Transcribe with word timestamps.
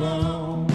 bom. 0.00 0.66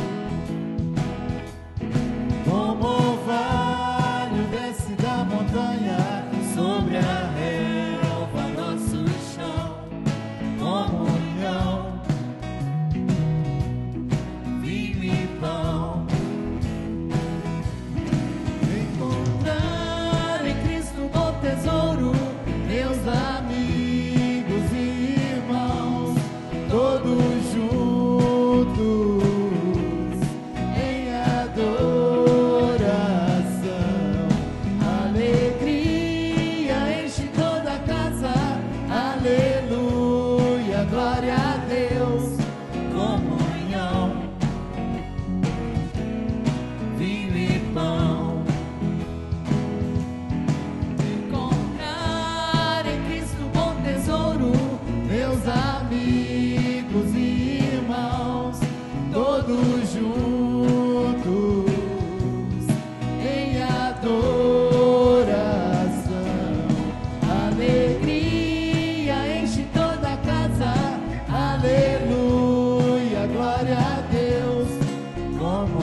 Como 2.47 2.85
o 2.85 3.17
vale 3.25 4.43
desce 4.51 4.93
da 4.93 5.25
montanha 5.25 5.97
sobre 6.53 6.97
a 6.97 7.31
relva, 7.35 8.43
nosso 8.55 9.03
chão, 9.33 9.67
como 10.59 11.03
o 11.03 11.07
comunhão, 11.07 12.01
vinho 14.61 15.03
e 15.03 15.27
pão. 15.41 16.05
Encontrar 18.83 20.45
em 20.45 20.55
Cristo 20.67 21.01
o 21.01 21.31
tesouro, 21.41 22.11
meus 22.67 22.99
amigos 23.07 24.71
e 24.71 25.15
irmãos, 25.35 26.15
todos. 26.69 27.24
Glória 40.95 41.35
a 41.35 41.57
Deus. 41.67 42.14